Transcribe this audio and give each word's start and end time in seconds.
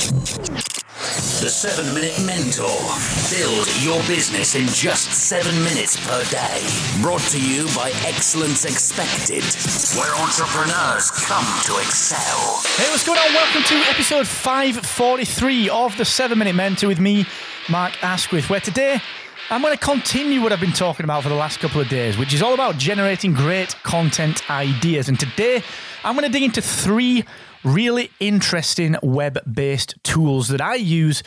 The 0.00 1.50
7 1.50 1.92
Minute 1.92 2.18
Mentor. 2.24 2.64
Build 3.28 3.68
your 3.82 4.00
business 4.08 4.54
in 4.54 4.66
just 4.68 5.12
7 5.12 5.54
minutes 5.62 5.98
per 6.08 6.24
day. 6.30 6.62
Brought 7.02 7.20
to 7.32 7.38
you 7.38 7.66
by 7.76 7.92
Excellence 8.06 8.64
Expected, 8.64 9.44
where 10.00 10.14
entrepreneurs 10.16 11.10
come 11.10 11.44
to 11.64 11.76
excel. 11.76 12.62
Hey, 12.76 12.88
what's 12.90 13.04
going 13.04 13.18
on? 13.18 13.34
Welcome 13.34 13.62
to 13.64 13.74
episode 13.90 14.26
543 14.26 15.68
of 15.68 15.94
the 15.98 16.06
7 16.06 16.38
Minute 16.38 16.54
Mentor 16.54 16.88
with 16.88 16.98
me, 16.98 17.26
Mark 17.68 18.02
Asquith, 18.02 18.48
where 18.48 18.60
today 18.60 19.02
I'm 19.50 19.60
going 19.60 19.76
to 19.76 19.84
continue 19.84 20.40
what 20.40 20.50
I've 20.50 20.60
been 20.60 20.72
talking 20.72 21.04
about 21.04 21.24
for 21.24 21.28
the 21.28 21.34
last 21.34 21.60
couple 21.60 21.82
of 21.82 21.90
days, 21.90 22.16
which 22.16 22.32
is 22.32 22.40
all 22.40 22.54
about 22.54 22.78
generating 22.78 23.34
great 23.34 23.76
content 23.82 24.48
ideas. 24.50 25.10
And 25.10 25.20
today 25.20 25.62
I'm 26.04 26.14
going 26.14 26.24
to 26.24 26.32
dig 26.32 26.44
into 26.44 26.62
three 26.62 27.26
really 27.64 28.10
interesting 28.20 28.96
web 29.02 29.38
based 29.52 29.94
tools 30.02 30.48
that 30.48 30.60
I 30.60 30.76
use 30.76 31.22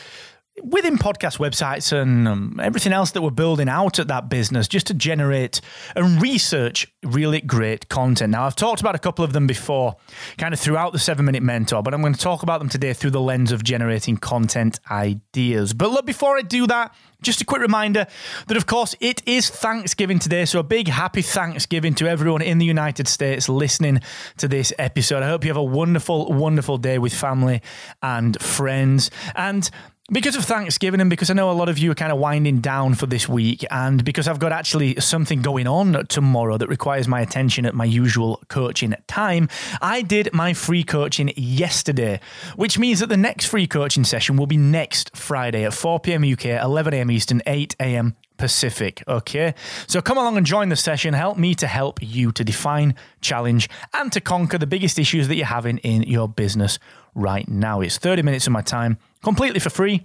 within 0.62 0.96
podcast 0.96 1.38
websites 1.38 1.92
and 1.92 2.28
um, 2.28 2.60
everything 2.62 2.92
else 2.92 3.10
that 3.10 3.22
we're 3.22 3.30
building 3.30 3.68
out 3.68 3.98
at 3.98 4.08
that 4.08 4.28
business 4.28 4.68
just 4.68 4.86
to 4.86 4.94
generate 4.94 5.60
and 5.96 6.22
research 6.22 6.86
really 7.02 7.40
great 7.40 7.88
content. 7.88 8.30
Now, 8.30 8.44
I've 8.44 8.54
talked 8.54 8.80
about 8.80 8.94
a 8.94 8.98
couple 8.98 9.24
of 9.24 9.32
them 9.32 9.46
before, 9.46 9.96
kind 10.38 10.54
of 10.54 10.60
throughout 10.60 10.92
the 10.92 10.98
seven 10.98 11.24
minute 11.24 11.42
mentor, 11.42 11.82
but 11.82 11.92
I'm 11.92 12.00
going 12.00 12.14
to 12.14 12.20
talk 12.20 12.42
about 12.42 12.60
them 12.60 12.68
today 12.68 12.92
through 12.92 13.10
the 13.10 13.20
lens 13.20 13.50
of 13.50 13.64
generating 13.64 14.16
content 14.16 14.78
ideas. 14.90 15.74
But 15.74 15.90
look, 15.90 16.06
before 16.06 16.38
I 16.38 16.42
do 16.42 16.66
that, 16.68 16.94
just 17.20 17.40
a 17.40 17.44
quick 17.44 17.62
reminder 17.62 18.06
that, 18.46 18.56
of 18.56 18.66
course, 18.66 18.94
it 19.00 19.22
is 19.26 19.48
Thanksgiving 19.48 20.18
today. 20.18 20.44
So, 20.44 20.60
a 20.60 20.62
big 20.62 20.88
happy 20.88 21.22
Thanksgiving 21.22 21.94
to 21.94 22.06
everyone 22.06 22.42
in 22.42 22.58
the 22.58 22.66
United 22.66 23.08
States 23.08 23.48
listening 23.48 24.00
to 24.36 24.46
this 24.46 24.72
episode. 24.78 25.22
I 25.22 25.28
hope 25.28 25.42
you 25.42 25.48
have 25.48 25.56
a 25.56 25.62
wonderful, 25.62 26.32
wonderful 26.32 26.76
day 26.76 26.98
with 26.98 27.14
family 27.14 27.62
and 28.02 28.40
friends. 28.40 29.10
And 29.34 29.68
because 30.10 30.36
of 30.36 30.44
Thanksgiving 30.44 31.00
and 31.00 31.08
because 31.08 31.30
I 31.30 31.32
know 31.32 31.50
a 31.50 31.52
lot 31.52 31.70
of 31.70 31.78
you 31.78 31.90
are 31.90 31.94
kind 31.94 32.12
of 32.12 32.18
winding 32.18 32.60
down 32.60 32.94
for 32.94 33.06
this 33.06 33.26
week, 33.26 33.64
and 33.70 34.04
because 34.04 34.28
I've 34.28 34.38
got 34.38 34.52
actually 34.52 35.00
something 35.00 35.40
going 35.40 35.66
on 35.66 36.06
tomorrow 36.08 36.58
that 36.58 36.68
requires 36.68 37.08
my 37.08 37.22
attention 37.22 37.64
at 37.64 37.74
my 37.74 37.86
usual 37.86 38.42
coaching 38.48 38.94
time, 39.06 39.48
I 39.80 40.02
did 40.02 40.28
my 40.34 40.52
free 40.52 40.84
coaching 40.84 41.32
yesterday, 41.36 42.20
which 42.56 42.78
means 42.78 43.00
that 43.00 43.08
the 43.08 43.16
next 43.16 43.46
free 43.46 43.66
coaching 43.66 44.04
session 44.04 44.36
will 44.36 44.46
be 44.46 44.58
next 44.58 45.16
Friday 45.16 45.64
at 45.64 45.72
4 45.72 46.00
p.m. 46.00 46.22
UK, 46.22 46.44
11 46.62 46.92
a.m. 46.92 47.10
Eastern, 47.10 47.40
8 47.46 47.74
a.m. 47.80 48.14
Pacific. 48.36 49.02
Okay. 49.08 49.54
So 49.86 50.02
come 50.02 50.18
along 50.18 50.36
and 50.36 50.44
join 50.44 50.68
the 50.68 50.76
session. 50.76 51.14
Help 51.14 51.38
me 51.38 51.54
to 51.54 51.66
help 51.66 52.02
you 52.02 52.30
to 52.32 52.44
define, 52.44 52.94
challenge, 53.22 53.70
and 53.94 54.12
to 54.12 54.20
conquer 54.20 54.58
the 54.58 54.66
biggest 54.66 54.98
issues 54.98 55.28
that 55.28 55.36
you're 55.36 55.46
having 55.46 55.78
in 55.78 56.02
your 56.02 56.28
business 56.28 56.78
right 57.14 57.48
now. 57.48 57.80
It's 57.80 57.98
30 57.98 58.22
minutes 58.22 58.46
of 58.46 58.52
my 58.52 58.62
time 58.62 58.98
completely 59.22 59.60
for 59.60 59.70
free 59.70 60.04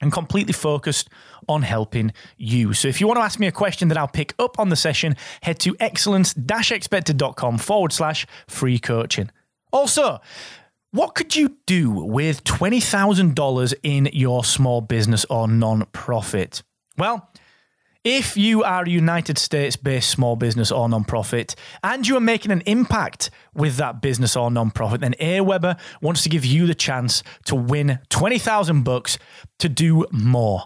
and 0.00 0.12
completely 0.12 0.52
focused 0.52 1.08
on 1.48 1.62
helping 1.62 2.12
you. 2.36 2.72
So 2.72 2.88
if 2.88 3.00
you 3.00 3.06
want 3.06 3.18
to 3.18 3.22
ask 3.22 3.38
me 3.38 3.46
a 3.46 3.52
question 3.52 3.88
that 3.88 3.98
I'll 3.98 4.08
pick 4.08 4.34
up 4.38 4.58
on 4.58 4.68
the 4.68 4.76
session, 4.76 5.16
head 5.42 5.58
to 5.60 5.76
excellence-expected.com 5.80 7.58
forward 7.58 7.92
slash 7.92 8.26
free 8.48 8.78
coaching. 8.78 9.30
Also, 9.72 10.20
what 10.90 11.14
could 11.14 11.34
you 11.34 11.56
do 11.66 11.90
with 11.90 12.44
$20,000 12.44 13.74
in 13.82 14.08
your 14.12 14.44
small 14.44 14.80
business 14.80 15.24
or 15.30 15.48
non-profit? 15.48 16.62
Well, 16.96 17.28
if 18.04 18.36
you 18.36 18.62
are 18.62 18.84
a 18.84 18.88
United 18.88 19.38
States 19.38 19.76
based 19.76 20.10
small 20.10 20.36
business 20.36 20.70
or 20.70 20.86
nonprofit 20.88 21.54
and 21.82 22.06
you 22.06 22.16
are 22.16 22.20
making 22.20 22.52
an 22.52 22.62
impact 22.66 23.30
with 23.54 23.76
that 23.76 24.02
business 24.02 24.36
or 24.36 24.50
nonprofit, 24.50 25.00
then 25.00 25.14
Aweber 25.14 25.78
wants 26.02 26.22
to 26.22 26.28
give 26.28 26.44
you 26.44 26.66
the 26.66 26.74
chance 26.74 27.22
to 27.46 27.54
win 27.56 27.98
20,000 28.10 28.82
bucks 28.82 29.18
to 29.58 29.70
do 29.70 30.04
more, 30.12 30.64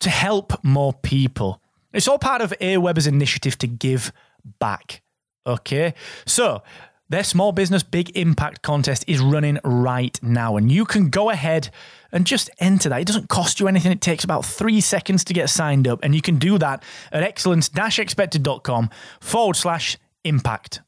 to 0.00 0.08
help 0.08 0.64
more 0.64 0.94
people. 0.94 1.60
It's 1.92 2.08
all 2.08 2.18
part 2.18 2.40
of 2.40 2.54
Aweber's 2.60 3.06
initiative 3.06 3.58
to 3.58 3.66
give 3.66 4.10
back. 4.58 5.02
Okay? 5.46 5.94
So, 6.26 6.62
their 7.10 7.24
small 7.24 7.52
business 7.52 7.82
big 7.82 8.16
impact 8.16 8.62
contest 8.62 9.04
is 9.06 9.20
running 9.20 9.58
right 9.64 10.18
now, 10.22 10.56
and 10.56 10.72
you 10.72 10.84
can 10.84 11.10
go 11.10 11.28
ahead 11.28 11.68
and 12.12 12.24
just 12.24 12.48
enter 12.58 12.88
that. 12.88 13.00
It 13.00 13.06
doesn't 13.06 13.28
cost 13.28 13.60
you 13.60 13.68
anything. 13.68 13.92
It 13.92 14.00
takes 14.00 14.24
about 14.24 14.44
three 14.44 14.80
seconds 14.80 15.24
to 15.24 15.34
get 15.34 15.50
signed 15.50 15.86
up, 15.86 16.00
and 16.02 16.14
you 16.14 16.22
can 16.22 16.38
do 16.38 16.56
that 16.58 16.82
at 17.12 17.22
excellence-expected.com 17.22 18.90
forward 19.20 19.56
slash 19.56 19.98
impact. 20.24 20.80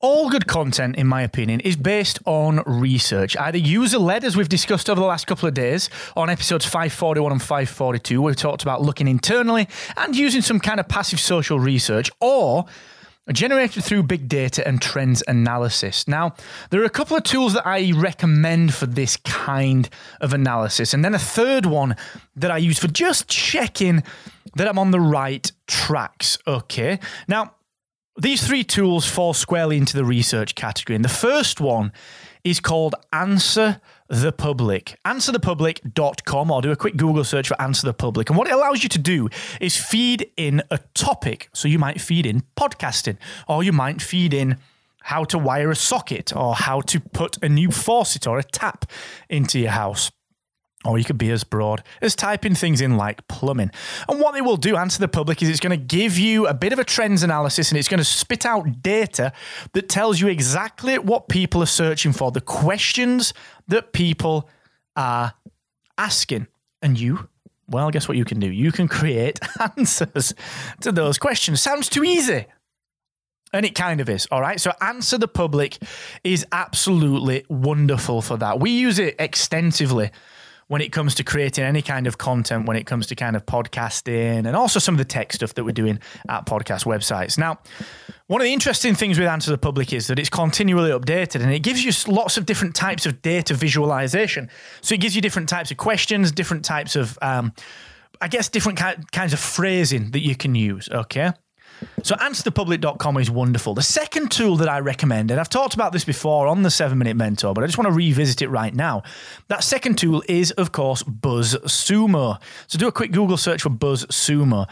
All 0.00 0.28
good 0.28 0.48
content, 0.48 0.96
in 0.96 1.06
my 1.06 1.22
opinion, 1.22 1.60
is 1.60 1.76
based 1.76 2.18
on 2.26 2.64
research, 2.66 3.36
either 3.36 3.58
user 3.58 3.98
led, 3.98 4.24
as 4.24 4.36
we've 4.36 4.48
discussed 4.48 4.90
over 4.90 5.00
the 5.00 5.06
last 5.06 5.28
couple 5.28 5.48
of 5.48 5.54
days 5.54 5.88
on 6.16 6.28
episodes 6.28 6.64
541 6.66 7.30
and 7.30 7.40
542. 7.40 8.20
We've 8.20 8.34
talked 8.34 8.62
about 8.62 8.82
looking 8.82 9.06
internally 9.06 9.68
and 9.96 10.16
using 10.16 10.42
some 10.42 10.58
kind 10.58 10.80
of 10.80 10.88
passive 10.88 11.20
social 11.20 11.60
research, 11.60 12.10
or 12.20 12.64
generated 13.30 13.84
through 13.84 14.02
big 14.02 14.28
data 14.28 14.66
and 14.66 14.82
trends 14.82 15.22
analysis. 15.28 16.08
Now, 16.08 16.34
there 16.70 16.80
are 16.82 16.86
a 16.86 16.90
couple 16.90 17.16
of 17.16 17.22
tools 17.22 17.52
that 17.54 17.66
I 17.66 17.92
recommend 17.92 18.74
for 18.74 18.86
this 18.86 19.16
kind 19.18 19.88
of 20.20 20.32
analysis, 20.32 20.92
and 20.92 21.04
then 21.04 21.14
a 21.14 21.20
third 21.20 21.66
one 21.66 21.94
that 22.34 22.50
I 22.50 22.58
use 22.58 22.78
for 22.78 22.88
just 22.88 23.28
checking 23.28 24.02
that 24.56 24.66
I'm 24.66 24.78
on 24.78 24.90
the 24.90 25.00
right 25.00 25.50
tracks. 25.68 26.36
Okay. 26.46 26.98
Now, 27.28 27.54
these 28.18 28.46
three 28.46 28.64
tools 28.64 29.06
fall 29.06 29.32
squarely 29.32 29.78
into 29.78 29.96
the 29.96 30.04
research 30.04 30.54
category, 30.54 30.96
and 30.96 31.04
the 31.04 31.08
first 31.08 31.60
one 31.60 31.92
is 32.44 32.60
called 32.60 32.94
Answer 33.12 33.80
the 34.08 34.32
Public. 34.32 34.98
AnswerThePublic.com 35.04 36.50
or 36.50 36.62
do 36.62 36.70
a 36.70 36.76
quick 36.76 36.96
Google 36.96 37.24
search 37.24 37.48
for 37.48 37.60
Answer 37.60 37.86
the 37.86 37.94
Public. 37.94 38.28
And 38.30 38.38
what 38.38 38.48
it 38.48 38.54
allows 38.54 38.82
you 38.82 38.88
to 38.90 38.98
do 38.98 39.28
is 39.60 39.76
feed 39.76 40.30
in 40.36 40.62
a 40.70 40.78
topic. 40.94 41.48
So 41.52 41.68
you 41.68 41.78
might 41.78 42.00
feed 42.00 42.26
in 42.26 42.42
podcasting, 42.56 43.16
or 43.48 43.62
you 43.62 43.72
might 43.72 44.02
feed 44.02 44.34
in 44.34 44.58
how 45.02 45.24
to 45.24 45.38
wire 45.38 45.70
a 45.70 45.76
socket, 45.76 46.34
or 46.34 46.54
how 46.54 46.80
to 46.82 47.00
put 47.00 47.42
a 47.42 47.48
new 47.48 47.70
faucet 47.70 48.26
or 48.26 48.38
a 48.38 48.44
tap 48.44 48.84
into 49.28 49.58
your 49.58 49.70
house. 49.70 50.10
Or 50.84 50.98
you 50.98 51.04
could 51.04 51.18
be 51.18 51.30
as 51.30 51.44
broad 51.44 51.84
as 52.00 52.16
typing 52.16 52.56
things 52.56 52.80
in 52.80 52.96
like 52.96 53.26
plumbing. 53.28 53.70
And 54.08 54.20
what 54.20 54.34
they 54.34 54.40
will 54.40 54.56
do, 54.56 54.76
answer 54.76 54.98
the 54.98 55.06
public, 55.06 55.40
is 55.40 55.48
it's 55.48 55.60
going 55.60 55.70
to 55.70 55.76
give 55.76 56.18
you 56.18 56.48
a 56.48 56.54
bit 56.54 56.72
of 56.72 56.80
a 56.80 56.84
trends 56.84 57.22
analysis 57.22 57.70
and 57.70 57.78
it's 57.78 57.88
going 57.88 57.98
to 57.98 58.04
spit 58.04 58.44
out 58.44 58.82
data 58.82 59.32
that 59.74 59.88
tells 59.88 60.20
you 60.20 60.26
exactly 60.26 60.98
what 60.98 61.28
people 61.28 61.62
are 61.62 61.66
searching 61.66 62.12
for, 62.12 62.32
the 62.32 62.40
questions 62.40 63.32
that 63.68 63.92
people 63.92 64.48
are 64.96 65.34
asking. 65.96 66.48
And 66.80 66.98
you, 66.98 67.28
well, 67.68 67.90
guess 67.90 68.08
what 68.08 68.16
you 68.16 68.24
can 68.24 68.40
do? 68.40 68.50
You 68.50 68.72
can 68.72 68.88
create 68.88 69.38
answers 69.76 70.34
to 70.80 70.90
those 70.90 71.16
questions. 71.16 71.60
Sounds 71.60 71.88
too 71.88 72.02
easy. 72.02 72.46
And 73.52 73.66
it 73.66 73.74
kind 73.74 74.00
of 74.00 74.08
is. 74.08 74.26
All 74.30 74.40
right. 74.40 74.58
So, 74.58 74.72
Answer 74.80 75.18
the 75.18 75.28
Public 75.28 75.78
is 76.24 76.46
absolutely 76.52 77.44
wonderful 77.50 78.22
for 78.22 78.38
that. 78.38 78.58
We 78.60 78.70
use 78.70 78.98
it 78.98 79.14
extensively 79.18 80.10
when 80.72 80.80
it 80.80 80.90
comes 80.90 81.14
to 81.14 81.22
creating 81.22 81.64
any 81.64 81.82
kind 81.82 82.06
of 82.06 82.16
content, 82.16 82.64
when 82.64 82.78
it 82.78 82.86
comes 82.86 83.06
to 83.06 83.14
kind 83.14 83.36
of 83.36 83.44
podcasting 83.44 84.46
and 84.46 84.56
also 84.56 84.78
some 84.78 84.94
of 84.94 84.98
the 84.98 85.04
tech 85.04 85.30
stuff 85.30 85.52
that 85.52 85.64
we're 85.64 85.70
doing 85.70 85.98
at 86.30 86.46
podcast 86.46 86.86
websites. 86.86 87.36
Now, 87.36 87.58
one 88.28 88.40
of 88.40 88.46
the 88.46 88.54
interesting 88.54 88.94
things 88.94 89.18
with 89.18 89.28
Answer 89.28 89.50
the 89.50 89.58
Public 89.58 89.92
is 89.92 90.06
that 90.06 90.18
it's 90.18 90.30
continually 90.30 90.90
updated 90.90 91.42
and 91.42 91.52
it 91.52 91.58
gives 91.58 91.84
you 91.84 91.92
lots 92.10 92.38
of 92.38 92.46
different 92.46 92.74
types 92.74 93.04
of 93.04 93.20
data 93.20 93.52
visualization. 93.52 94.48
So 94.80 94.94
it 94.94 95.02
gives 95.02 95.14
you 95.14 95.20
different 95.20 95.50
types 95.50 95.70
of 95.70 95.76
questions, 95.76 96.32
different 96.32 96.64
types 96.64 96.96
of, 96.96 97.18
um, 97.20 97.52
I 98.22 98.28
guess, 98.28 98.48
different 98.48 98.80
kinds 99.12 99.34
of 99.34 99.40
phrasing 99.40 100.12
that 100.12 100.20
you 100.20 100.34
can 100.34 100.54
use. 100.54 100.88
Okay. 100.90 101.32
So 102.02 102.14
answerthepublic.com 102.16 103.16
is 103.18 103.30
wonderful. 103.30 103.74
The 103.74 103.82
second 103.82 104.30
tool 104.30 104.56
that 104.56 104.68
I 104.68 104.80
recommend, 104.80 105.30
and 105.30 105.38
I've 105.38 105.48
talked 105.48 105.74
about 105.74 105.92
this 105.92 106.04
before 106.04 106.46
on 106.46 106.62
the 106.62 106.70
7 106.70 106.96
Minute 106.98 107.16
Mentor, 107.16 107.54
but 107.54 107.62
I 107.62 107.66
just 107.66 107.78
want 107.78 107.88
to 107.88 107.94
revisit 107.94 108.42
it 108.42 108.48
right 108.48 108.74
now. 108.74 109.02
That 109.48 109.62
second 109.64 109.98
tool 109.98 110.22
is, 110.28 110.50
of 110.52 110.72
course, 110.72 111.02
BuzzSumo. 111.02 112.40
So 112.66 112.78
do 112.78 112.88
a 112.88 112.92
quick 112.92 113.12
Google 113.12 113.36
search 113.36 113.62
for 113.62 113.70
BuzzSumo. 113.70 114.68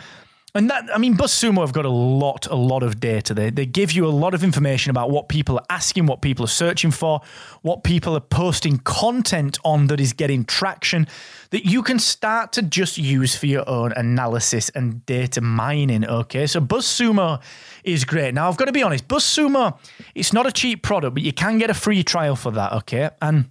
And 0.55 0.69
that, 0.69 0.89
I 0.93 0.99
mean, 0.99 1.17
BuzzSumo 1.17 1.61
have 1.61 1.73
got 1.73 1.85
a 1.85 1.91
lot, 1.91 2.47
a 2.47 2.57
lot 2.57 2.83
of 2.83 2.99
data. 2.99 3.35
They, 3.35 3.51
they 3.51 3.67
give 3.67 3.93
you 3.93 4.07
a 4.07 4.11
lot 4.11 4.35
of 4.35 4.43
information 4.43 4.91
about 4.91 5.11
what 5.11 5.29
people 5.29 5.57
are 5.59 5.67
asking, 5.71 6.07
what 6.07 6.23
people 6.23 6.45
are 6.45 6.49
searching 6.49 6.91
for, 6.91 7.21
what 7.63 7.85
people 7.85 8.17
are 8.17 8.21
posting 8.21 8.79
content 8.79 9.59
on 9.65 9.87
that 9.89 10.01
is 10.01 10.13
getting 10.13 10.45
traction 10.45 11.07
that 11.51 11.65
you 11.65 11.83
can 11.83 11.99
start 11.99 12.53
to 12.53 12.63
just 12.63 12.99
use 12.99 13.37
for 13.37 13.47
your 13.47 13.69
own 13.69 13.93
analysis 13.93 14.71
and 14.71 15.05
data 15.07 15.41
mining. 15.41 16.05
Okay, 16.05 16.47
so 16.47 16.61
BuzzSumo 16.61 17.41
is 17.85 18.05
great. 18.05 18.35
Now, 18.35 18.49
I've 18.49 18.57
got 18.57 18.67
to 18.67 18.73
be 18.73 18.83
honest, 18.83 19.07
BuzzSumo, 19.07 19.79
it's 20.15 20.33
not 20.33 20.47
a 20.47 20.53
cheap 20.53 20.83
product, 20.83 21.15
but 21.15 21.23
you 21.23 21.33
can 21.33 21.59
get 21.59 21.71
a 21.71 21.75
free 21.75 22.03
trial 22.03 22.35
for 22.35 22.51
that. 22.53 22.73
Okay, 22.73 23.11
and 23.23 23.49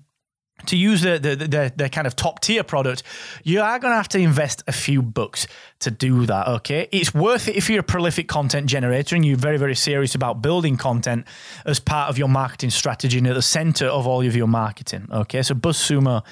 to 0.68 0.78
use 0.78 1.02
the, 1.02 1.20
the, 1.20 1.36
the, 1.36 1.74
the, 1.76 1.90
kind 1.90 2.08
of 2.08 2.16
top 2.16 2.42
tier 2.42 2.64
product, 2.64 3.04
you 3.44 3.62
are 3.62 3.80
going 3.80 3.92
to 3.92 3.96
have 3.96 4.10
to 4.10 4.20
invest 4.20 4.64
a 4.68 4.72
few 4.72 5.02
bucks 5.02 5.48
to 5.80 5.92
do 5.92 6.26
that. 6.26 6.48
Okay. 6.48 6.88
It's 6.92 7.14
worth 7.14 7.48
it 7.48 7.56
if 7.56 7.70
you're 7.70 7.80
a 7.80 7.84
prolific 7.84 8.28
content 8.28 8.68
generator 8.68 9.16
and 9.16 9.26
you're 9.26 9.38
very, 9.38 9.58
very 9.58 9.76
serious 9.76 10.16
about 10.16 10.42
building 10.42 10.78
content 10.78 11.26
as 11.66 11.80
part 11.80 12.10
of 12.10 12.18
your 12.18 12.28
marketing 12.28 12.70
strategy 12.70 13.18
and 13.18 13.28
at 13.28 13.36
the 13.36 13.42
center 13.42 13.88
of 13.88 14.08
all 14.08 14.22
of 14.22 14.36
your 14.36 14.48
marketing. 14.48 15.08
Okay. 15.12 15.42
So 15.42 15.56
BuzzSumo 15.56 16.24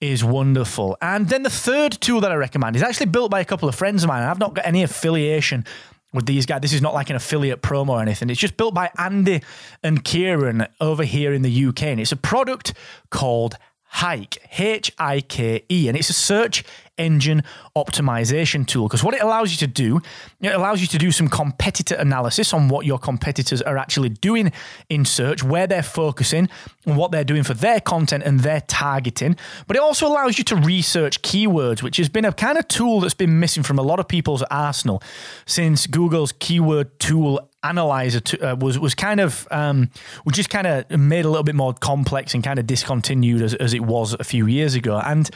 is 0.00 0.22
wonderful. 0.22 0.96
And 1.00 1.28
then 1.28 1.42
the 1.42 1.50
third 1.50 1.92
tool 2.00 2.20
that 2.20 2.30
I 2.30 2.34
recommend 2.34 2.76
is 2.76 2.82
actually 2.82 3.06
built 3.06 3.30
by 3.30 3.40
a 3.40 3.44
couple 3.44 3.68
of 3.68 3.74
friends 3.74 4.04
of 4.04 4.08
mine. 4.08 4.22
I've 4.22 4.38
not 4.38 4.54
got 4.54 4.66
any 4.66 4.82
affiliation 4.82 5.64
with 6.12 6.26
these 6.26 6.46
guys. 6.46 6.60
This 6.60 6.72
is 6.72 6.82
not 6.82 6.94
like 6.94 7.10
an 7.10 7.16
affiliate 7.16 7.62
promo 7.62 7.90
or 7.90 8.02
anything. 8.02 8.30
It's 8.30 8.40
just 8.40 8.56
built 8.56 8.74
by 8.74 8.90
Andy 8.98 9.42
and 9.82 10.04
Kieran 10.04 10.66
over 10.80 11.04
here 11.04 11.32
in 11.32 11.42
the 11.42 11.66
UK. 11.66 11.82
And 11.84 12.00
it's 12.00 12.12
a 12.12 12.16
product 12.16 12.72
called 13.10 13.56
Hike, 13.96 14.38
H 14.58 14.92
I 14.98 15.22
K 15.22 15.64
E, 15.70 15.88
and 15.88 15.96
it's 15.96 16.10
a 16.10 16.12
search 16.12 16.64
engine 16.98 17.42
optimization 17.74 18.66
tool 18.66 18.88
because 18.88 19.02
what 19.02 19.14
it 19.14 19.22
allows 19.22 19.52
you 19.52 19.56
to 19.56 19.66
do, 19.66 20.02
it 20.42 20.54
allows 20.54 20.82
you 20.82 20.86
to 20.86 20.98
do 20.98 21.10
some 21.10 21.28
competitor 21.28 21.94
analysis 21.94 22.52
on 22.52 22.68
what 22.68 22.84
your 22.84 22.98
competitors 22.98 23.62
are 23.62 23.78
actually 23.78 24.10
doing 24.10 24.52
in 24.90 25.06
search, 25.06 25.42
where 25.42 25.66
they're 25.66 25.82
focusing, 25.82 26.46
and 26.84 26.98
what 26.98 27.10
they're 27.10 27.24
doing 27.24 27.42
for 27.42 27.54
their 27.54 27.80
content 27.80 28.22
and 28.22 28.40
their 28.40 28.60
targeting. 28.60 29.34
But 29.66 29.76
it 29.76 29.82
also 29.82 30.06
allows 30.06 30.36
you 30.36 30.44
to 30.44 30.56
research 30.56 31.22
keywords, 31.22 31.82
which 31.82 31.96
has 31.96 32.10
been 32.10 32.26
a 32.26 32.32
kind 32.34 32.58
of 32.58 32.68
tool 32.68 33.00
that's 33.00 33.14
been 33.14 33.40
missing 33.40 33.62
from 33.62 33.78
a 33.78 33.82
lot 33.82 33.98
of 33.98 34.08
people's 34.08 34.42
arsenal 34.50 35.02
since 35.46 35.86
Google's 35.86 36.32
keyword 36.32 36.98
tool 37.00 37.48
analyzer 37.68 38.20
to, 38.20 38.52
uh, 38.52 38.54
was 38.56 38.78
was 38.78 38.94
kind 38.94 39.20
of 39.20 39.46
um, 39.50 39.90
was 40.24 40.34
just 40.34 40.50
kind 40.50 40.66
of 40.66 40.90
made 40.90 41.24
a 41.24 41.28
little 41.28 41.44
bit 41.44 41.54
more 41.54 41.74
complex 41.74 42.34
and 42.34 42.42
kind 42.42 42.58
of 42.58 42.66
discontinued 42.66 43.42
as, 43.42 43.54
as 43.54 43.74
it 43.74 43.82
was 43.82 44.14
a 44.14 44.24
few 44.24 44.46
years 44.46 44.74
ago. 44.74 45.00
And 45.04 45.30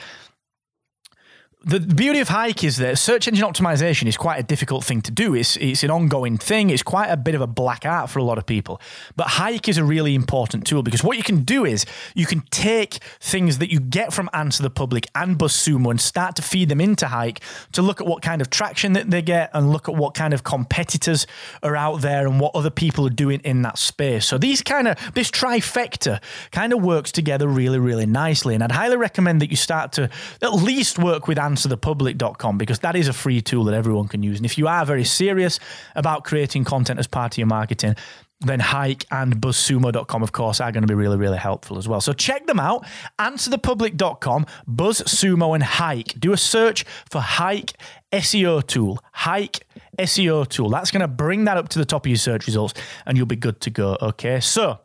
the 1.62 1.79
beauty 1.79 2.21
of 2.21 2.29
Hike 2.29 2.65
is 2.65 2.79
that 2.79 2.97
search 2.97 3.29
engine 3.29 3.47
optimization 3.47 4.07
is 4.07 4.17
quite 4.17 4.41
a 4.41 4.43
difficult 4.43 4.83
thing 4.83 5.03
to 5.03 5.11
do. 5.11 5.35
It's, 5.35 5.57
it's 5.59 5.83
an 5.83 5.91
ongoing 5.91 6.39
thing. 6.39 6.71
It's 6.71 6.83
quite 6.83 7.09
a 7.09 7.19
bit 7.19 7.35
of 7.35 7.43
a 7.43 7.47
black 7.47 7.85
art 7.85 8.09
for 8.09 8.19
a 8.19 8.23
lot 8.23 8.39
of 8.39 8.47
people. 8.47 8.81
But 9.15 9.27
Hike 9.27 9.69
is 9.69 9.77
a 9.77 9.85
really 9.85 10.15
important 10.15 10.67
tool 10.67 10.83
because 10.83 11.05
what 11.05 11.19
you 11.19 11.23
can 11.23 11.43
do 11.43 11.67
is 11.67 11.85
you 12.15 12.25
can 12.25 12.41
take 12.51 12.95
things 13.21 13.59
that 13.59 13.71
you 13.71 13.79
get 13.79 14.15
from 14.15 14.31
Answer 14.33 14.62
the 14.62 14.71
Public 14.71 15.07
and 15.15 15.39
BuzzSumo 15.39 15.91
and 15.91 16.01
start 16.01 16.35
to 16.37 16.43
feed 16.43 16.71
them 16.71 16.81
into 16.81 17.09
Hike 17.09 17.41
to 17.73 17.83
look 17.83 18.01
at 18.01 18.07
what 18.07 18.23
kind 18.23 18.41
of 18.41 18.49
traction 18.49 18.95
that 18.95 19.11
they 19.11 19.21
get 19.21 19.51
and 19.53 19.71
look 19.71 19.87
at 19.87 19.95
what 19.95 20.15
kind 20.15 20.33
of 20.33 20.43
competitors 20.43 21.27
are 21.62 21.77
out 21.77 22.01
there 22.01 22.27
and 22.27 22.41
what 22.41 22.55
other 22.55 22.71
people 22.71 23.07
are 23.07 23.11
doing 23.11 23.41
in 23.45 23.61
that 23.62 23.77
space. 23.77 24.25
So 24.25 24.39
these 24.39 24.62
kind 24.62 24.89
of, 24.89 24.97
this 25.12 25.31
trifecta 25.31 26.23
kind 26.53 26.73
of 26.73 26.83
works 26.83 27.12
together 27.12 27.47
really, 27.47 27.79
really 27.79 28.07
nicely. 28.07 28.55
And 28.55 28.65
I'd 28.65 28.73
highly 28.73 28.97
recommend 28.97 29.43
that 29.43 29.51
you 29.51 29.57
start 29.57 29.93
to 29.93 30.09
at 30.41 30.55
least 30.55 30.99
work 30.99 31.29
with 31.29 31.39
answerthepublic.com 31.50 32.58
because 32.58 32.81
that 32.81 32.97
is 32.97 33.08
a 33.08 33.12
free 33.12 33.41
tool 33.41 33.64
that 33.64 33.75
everyone 33.75 34.08
can 34.08 34.23
use. 34.23 34.38
And 34.38 34.47
if 34.47 34.58
you 34.58 34.69
are 34.69 34.85
very 34.85 35.05
serious 35.05 35.58
about 35.94 36.25
creating 36.25 36.64
content 36.64 36.99
as 36.99 37.06
part 37.06 37.35
of 37.35 37.38
your 37.38 37.47
marketing, 37.47 37.97
then 38.41 38.61
Hike 38.61 39.05
and 39.11 39.37
BuzzSumo.com, 39.37 40.23
of 40.23 40.32
course, 40.32 40.61
are 40.61 40.73
going 40.73 40.82
to 40.82 40.88
be 40.88 40.94
really, 40.94 41.19
really 41.19 41.37
helpful 41.37 41.76
as 41.76 41.87
well. 41.87 42.00
So 42.00 42.14
check 42.14 42.47
them 42.47 42.58
out. 42.58 42.87
AnswerThePublic.com, 43.19 44.47
BuzzSumo, 44.67 45.55
and 45.55 45.62
Hike. 45.62 46.19
Do 46.19 46.32
a 46.32 46.38
search 46.38 46.85
for 47.11 47.20
Hike 47.20 47.75
SEO 48.12 48.67
tool. 48.67 48.99
Hike 49.12 49.67
SEO 49.99 50.49
tool. 50.49 50.70
That's 50.70 50.91
going 50.91 51.02
to 51.02 51.08
bring 51.08 51.44
that 51.44 51.58
up 51.58 51.69
to 51.70 51.79
the 51.79 51.85
top 51.85 52.06
of 52.06 52.11
your 52.11 52.17
search 52.17 52.47
results, 52.47 52.73
and 53.05 53.19
you'll 53.19 53.26
be 53.26 53.37
good 53.37 53.61
to 53.61 53.70
go. 53.70 53.99
Okay, 54.00 54.41
so 54.41 54.81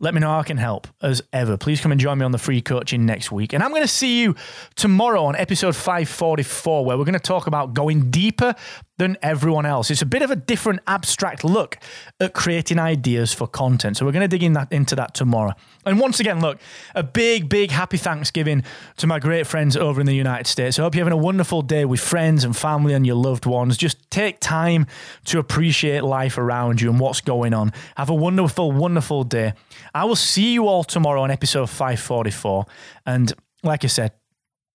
let 0.00 0.14
me 0.14 0.20
know 0.20 0.28
how 0.28 0.40
I 0.40 0.44
can 0.44 0.56
help 0.56 0.88
as 1.02 1.22
ever. 1.32 1.56
Please 1.56 1.80
come 1.80 1.92
and 1.92 2.00
join 2.00 2.18
me 2.18 2.24
on 2.24 2.32
the 2.32 2.38
free 2.38 2.62
coaching 2.62 3.04
next 3.04 3.30
week. 3.30 3.52
And 3.52 3.62
I'm 3.62 3.70
going 3.70 3.82
to 3.82 3.88
see 3.88 4.20
you 4.20 4.34
tomorrow 4.74 5.24
on 5.24 5.36
episode 5.36 5.76
544, 5.76 6.84
where 6.84 6.96
we're 6.98 7.04
going 7.04 7.12
to 7.12 7.20
talk 7.20 7.46
about 7.46 7.74
going 7.74 8.10
deeper 8.10 8.54
than 9.00 9.16
everyone 9.22 9.64
else. 9.64 9.90
It's 9.90 10.02
a 10.02 10.06
bit 10.06 10.20
of 10.20 10.30
a 10.30 10.36
different 10.36 10.80
abstract 10.86 11.42
look 11.42 11.78
at 12.20 12.34
creating 12.34 12.78
ideas 12.78 13.32
for 13.32 13.46
content. 13.46 13.96
So 13.96 14.04
we're 14.04 14.12
going 14.12 14.28
to 14.28 14.28
dig 14.28 14.42
in 14.42 14.52
that, 14.52 14.70
into 14.70 14.94
that 14.96 15.14
tomorrow. 15.14 15.54
And 15.86 15.98
once 15.98 16.20
again, 16.20 16.40
look, 16.42 16.58
a 16.94 17.02
big, 17.02 17.48
big 17.48 17.70
happy 17.70 17.96
Thanksgiving 17.96 18.62
to 18.98 19.06
my 19.06 19.18
great 19.18 19.46
friends 19.46 19.74
over 19.74 20.02
in 20.02 20.06
the 20.06 20.14
United 20.14 20.46
States. 20.46 20.78
I 20.78 20.82
hope 20.82 20.94
you're 20.94 21.02
having 21.02 21.18
a 21.18 21.22
wonderful 21.22 21.62
day 21.62 21.86
with 21.86 21.98
friends 21.98 22.44
and 22.44 22.54
family 22.54 22.92
and 22.92 23.06
your 23.06 23.16
loved 23.16 23.46
ones. 23.46 23.78
Just 23.78 24.10
take 24.10 24.38
time 24.38 24.86
to 25.24 25.38
appreciate 25.38 26.04
life 26.04 26.36
around 26.36 26.82
you 26.82 26.90
and 26.90 27.00
what's 27.00 27.22
going 27.22 27.54
on. 27.54 27.72
Have 27.96 28.10
a 28.10 28.14
wonderful, 28.14 28.70
wonderful 28.70 29.24
day. 29.24 29.54
I 29.94 30.04
will 30.04 30.14
see 30.14 30.52
you 30.52 30.68
all 30.68 30.84
tomorrow 30.84 31.22
on 31.22 31.30
episode 31.30 31.70
544. 31.70 32.66
And 33.06 33.32
like 33.62 33.82
I 33.82 33.86
said, 33.86 34.12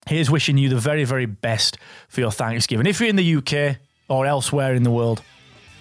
here's 0.08 0.32
wishing 0.32 0.58
you 0.58 0.70
the 0.70 0.78
very, 0.78 1.04
very 1.04 1.28
best 1.28 1.78
for 2.08 2.22
your 2.22 2.32
Thanksgiving. 2.32 2.88
If 2.88 3.00
you're 3.00 3.10
in 3.10 3.18
the 3.18 3.36
UK, 3.36 3.78
or 4.08 4.26
elsewhere 4.26 4.76
in 4.76 4.84
the 4.84 4.92
world. 4.92 5.22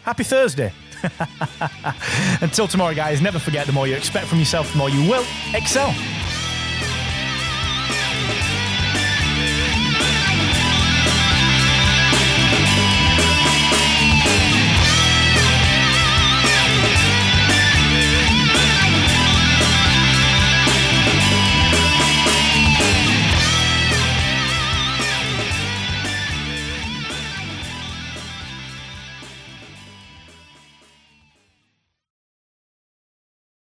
Happy 0.02 0.24
Thursday. 0.24 0.72
Until 2.40 2.66
tomorrow, 2.66 2.94
guys, 2.94 3.20
never 3.20 3.38
forget 3.38 3.66
the 3.66 3.72
more 3.72 3.86
you 3.86 3.94
expect 3.94 4.26
from 4.26 4.38
yourself, 4.38 4.70
the 4.72 4.78
more 4.78 4.90
you 4.90 5.08
will 5.08 5.24
excel. 5.54 5.94